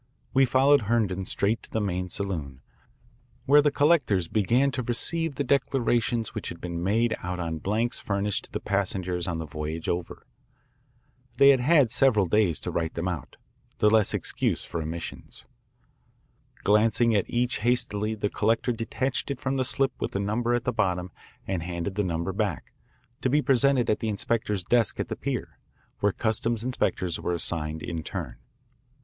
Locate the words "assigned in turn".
27.35-28.37